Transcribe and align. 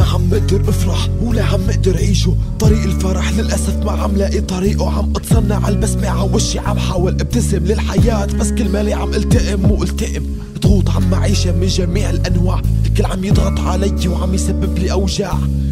أقدر 0.00 0.68
افرح 0.68 1.08
ولا 1.22 1.44
عم 1.44 1.60
أقدر 1.70 1.96
عيشه 1.96 2.36
طريق 2.60 2.82
الفرح 2.82 3.32
للأسف 3.32 3.76
ما 3.76 3.92
عم 3.92 4.16
لاقي 4.16 4.40
طريقه. 4.40 4.90
عم 4.90 5.12
أتصنع 5.16 5.68
البسمة 5.68 6.08
على 6.08 6.30
وشي 6.32 6.58
عم 6.58 6.78
حاول 6.78 7.12
ابتسم 7.12 7.64
للحياة 7.64 8.26
بس 8.26 8.50
كل 8.50 8.68
مالي 8.68 8.92
عم 8.92 9.14
التئم 9.14 9.60
مو 9.60 9.82
التئم 9.82 10.26
ضغوط 10.58 10.90
عم 10.90 11.10
معيشة 11.10 11.52
من 11.52 11.66
جميع 11.66 12.10
الأنواع 12.10 12.62
الكل 12.86 13.04
عم 13.04 13.24
يضغط 13.24 13.60
علي 13.60 14.08
وعم 14.08 14.34
يسبب 14.34 14.78
لي 14.78 14.92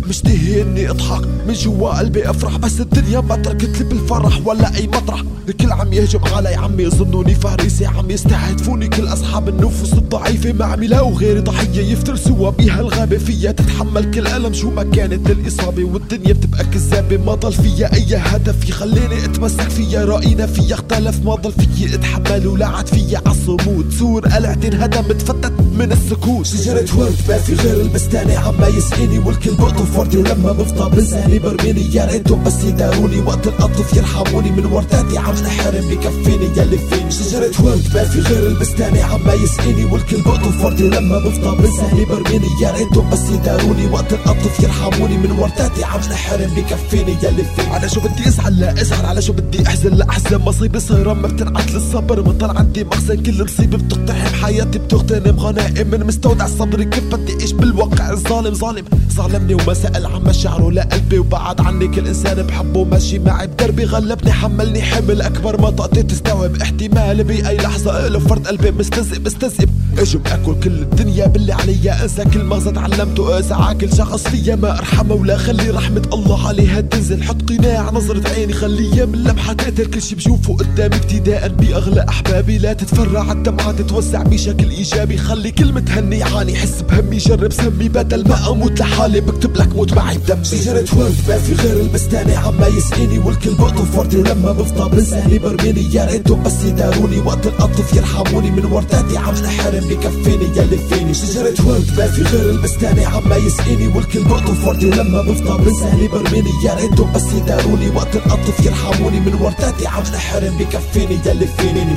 اوجاع 0.03 0.09
مشتهي 0.09 0.63
اني 0.63 0.91
اضحك. 0.91 1.27
من 1.47 1.53
جوا 1.53 1.99
قلبي 1.99 2.31
افرح. 2.31 2.57
بس 2.57 2.81
الدنيا 2.81 3.21
ما 3.21 3.37
تركت 3.37 3.79
لي 3.79 3.85
بالفرح 3.85 4.47
ولا 4.47 4.77
أي 4.77 4.87
مطرح. 4.87 5.25
الكل 5.49 5.73
عم 5.73 5.93
يهجم 5.93 6.21
علي 6.25 6.55
عم 6.55 6.81
يظنوني 6.81 7.35
فارسي 7.35 7.87
عم 7.87 8.11
يستهدفوني. 8.11 8.89
كل 8.89 9.09
أصحاب 9.09 9.49
النفوس 9.49 9.93
الضعيفة 9.93 10.53
ما 10.53 10.65
عم 10.65 10.83
يلاقوا 10.83 11.19
غيري 11.19 11.41
ضحية 11.41 11.93
يفترسوها 11.93 12.51
بيها 12.51 12.81
الغابة 12.81 13.19
فيها 13.19 13.53
تتحمل 13.53 14.11
كل 14.11 14.27
ألم 14.27 14.53
شو 14.53 14.71
ما 14.71 14.83
كانت 14.83 15.31
الإصابة 15.31 15.85
والدنيا 15.85 16.33
بتبقى 16.33 16.65
كذابة. 16.65 17.17
ما 17.17 17.35
ضل 17.35 17.53
فيها 17.53 17.95
أي 17.95 18.17
هدف 18.17 18.69
يخليني 18.69 19.25
أتمسك 19.25 19.69
فيها 19.69 20.05
رأينا 20.05 20.47
فيها 20.47 20.75
اختلف. 20.75 21.25
ما 21.25 21.35
ضل 21.35 21.53
فيي 21.53 21.95
أتحمل 21.95 22.47
ولعت 22.47 22.89
فيها 22.89 23.23
عالصمود 23.27 23.93
سور 23.99 24.29
قلعت 24.29 24.65
انهدم 24.65 25.13
تفتت 25.13 25.53
من 25.79 25.93
السكوت. 25.93 26.47
شجرة 26.47 26.87
ورد 26.97 27.17
ما 27.29 27.39
في 27.39 27.55
غير 27.55 27.81
البستانة. 27.81 28.39
عم 28.39 28.77
يسقيني 28.77 29.19
والكل 29.19 29.55
بقطف 29.55 29.92
وردي 29.97 30.17
ولما 30.17 30.53
بفضى 30.53 30.97
بلساني 30.97 31.39
برميني. 31.39 31.95
يا 31.95 32.05
ريتهم 32.05 32.45
بس 32.45 32.65
يداروني 32.65 33.21
وقت 33.21 33.47
القطف 33.47 33.97
يرحموني 33.97 34.51
من 34.51 34.67
ورداتي 34.67 35.19
عم 35.19 35.35
انحرم 35.37 35.89
بكفيني 35.91 36.47
يلي 36.57 36.79
فيني. 36.79 37.11
شجرة 37.11 37.53
ورد 37.65 37.85
ما 37.95 38.05
في 38.05 38.21
غير 38.21 38.47
البستانة 38.47 39.03
عم 39.03 39.21
يسقيني 39.45 39.85
والكل 39.85 40.23
بقطف 40.23 40.65
وردي 40.65 40.85
ولما 40.85 41.19
بفضى 41.19 41.57
بلساني 41.63 42.05
برميني. 42.05 42.49
يا 42.63 42.71
ريتهم 42.71 43.11
بس 43.11 43.31
يداروني 43.31 43.87
وقت 43.87 44.13
القطف 44.13 44.61
يرحموني 44.61 45.17
من 45.17 45.31
ورداتي 45.31 45.85
عم 45.85 46.01
انحرم 46.11 46.51
بكفيني 46.55 47.17
يلي 47.23 47.45
فيني. 47.57 47.69
على 47.69 47.89
شو 47.89 48.01
بدي 48.01 48.29
أزعل؟ 48.29 48.61
لا 48.61 48.83
أزعل. 48.83 49.07
على 49.07 49.23
شو 49.23 49.33
بدي 49.33 49.67
أحزن؟ 49.67 49.95
لا 49.95 50.09
أحزن. 50.09 50.39
مصيبة 50.39 50.79
صايرة 50.79 51.13
ما 51.13 51.29
بتنعت 51.29 51.71
للصبر. 51.71 52.33
طلع 52.33 52.59
عندي 52.59 52.85
مخزن. 52.85 53.23
كل 53.23 53.45
مصيبة 53.45 53.79
بتقتحم. 53.79 54.35
حياتي 54.43 54.79
بتغتنم. 54.79 55.41
غنائم 55.41 55.91
من 55.91 56.07
مستودع 56.07 56.47
صبري. 56.47 56.85
كيف 56.85 57.05
بدي 57.05 57.33
أعيش 57.33 57.53
بالواقع 57.53 57.92
الظالم 58.13 58.55
ظالم 58.55 58.85
ظلمني 59.13 59.55
وما 59.55 59.75
سأل 59.75 60.07
عن 60.07 60.23
مشاعره 60.23 60.71
لقلبي 60.71 61.19
وبعد 61.19 61.61
عني. 61.61 61.89
كل 61.89 62.07
إنسان 62.07 62.43
بحبه 62.43 62.85
ماشي 62.85 63.19
معي 63.19 63.47
بدربي 63.47 63.85
غلبني 63.85 64.33
حملني 64.33 64.83
حمل 64.83 65.23
أكبر 65.23 65.61
ما 65.61 65.71
طاقتي 65.71 66.03
تستوعب. 66.03 66.57
احتمال 66.57 67.25
بأي 67.25 67.57
لحظة 67.57 68.09
له 68.09 68.19
فرد 68.19 68.47
قلبي 68.47 68.71
مستذئب 68.71 69.27
مستذئب. 69.27 69.69
اجم 69.99 70.21
أكل 70.27 70.61
كل 70.61 70.71
الدنيا 70.71 71.27
باللي 71.27 71.53
عليا 71.53 72.03
أنسى 72.03 72.25
كل 72.25 72.45
مغزى 72.45 72.71
تعلمته 72.71 73.35
اقسى 73.35 73.55
عاكل 73.55 73.97
شخص 73.97 74.23
فيا. 74.23 74.55
ما 74.57 74.79
أرحمه 74.79 75.15
ولا 75.15 75.37
خلي 75.37 75.71
رحمة 75.71 76.03
الله 76.13 76.49
عليها 76.49 76.81
تنزل. 76.81 77.23
حط 77.23 77.49
قناع 77.49 77.91
نظرة 77.91 78.29
عيني 78.29 78.53
خليها 78.53 79.07
من 79.07 79.25
لمحة 79.25 79.53
تقتل 79.53 79.87
كل 79.87 80.03
شي 80.03 80.15
بشوفه 80.15 80.57
قدامي 80.57 80.97
ابتداء 80.97 81.49
بأغلى 81.49 82.07
أحبابي. 82.09 82.59
لا 82.59 82.73
تتفرع 82.73 83.33
الدمعة 83.33 83.73
تتوسع 83.73 84.23
بشكل 84.23 84.71
إيجابي. 84.71 85.17
خلي 85.17 85.51
كلمة 85.51 85.85
هني 85.89 86.19
يعاني 86.19 86.55
حس 86.55 86.83
بهمي 86.83 87.17
جرب 87.17 87.53
سمي 87.53 87.89
بدل 88.03 88.29
ما 88.29 88.51
أموت 88.51 88.81
لحالي 88.81 89.21
بكتب 89.21 89.57
لك 89.57 89.77
موت 89.77 89.93
معي 89.93 90.19
بدمي 90.19 90.45
شجرة 90.45 90.85
ورد 90.97 91.15
ما 91.29 91.39
في 91.39 91.55
غير 91.55 91.81
البستانة 91.81 92.37
عم 92.39 92.77
يسقيني 92.77 93.19
والكل 93.19 93.55
بقطف 93.55 93.99
وردي 93.99 94.17
ولما 94.17 94.53
بفضى 94.53 94.97
بلساني 94.97 95.39
برميني 95.39 95.95
يا 95.95 96.05
ريتهم 96.05 96.43
بس 96.43 96.65
يداروني. 96.65 97.21
وقت 97.21 97.47
القطف 97.47 97.95
يرحموني 97.95 98.51
من 98.51 98.65
ورداتي 98.65 99.19
عم 99.19 99.35
انحرم 99.35 99.85
بكفيني 99.89 100.45
يلي 100.57 100.79
فيني. 100.79 101.15
شجرة 101.15 101.67
ورد 101.67 101.91
ما 101.99 102.07
في 102.07 102.23
غير 102.23 102.51
البستانة 102.51 103.07
عم 103.07 103.33
يسقيني 103.47 103.89
والكل 103.89 104.25
بقطف 104.25 104.67
وردي 104.67 104.87
ولما 104.87 105.23
بفضى 105.23 105.65
بلساني 105.65 106.09
برميني 106.09 106.51
يا 106.65 106.75
ريتهم 106.75 107.13
بس 107.13 107.27
يداروني. 107.33 107.89
وقت 107.89 108.17
القطف 108.17 108.67
يرحموني 108.67 109.21
من 109.21 109.35
ورداتي 109.35 109.87
عم 109.87 110.03
انحرم 110.15 110.59
بكفيني 110.59 111.19
يلي 111.27 111.47
فيني. 111.47 111.97